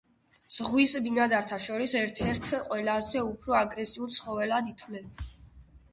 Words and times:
ზღვის 0.53 0.95
ბინადართა 1.07 1.59
შორის 1.65 1.93
ერთ-ერთ 1.99 2.49
ყველაზე 2.71 3.23
უფრო 3.27 3.57
აგრესიულ 3.61 4.13
ცხოველად 4.19 4.73
ითვლება. 4.73 5.29